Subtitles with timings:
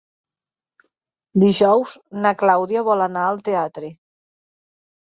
[1.43, 1.93] Dijous
[2.25, 3.95] na Clàudia vol anar al teatre.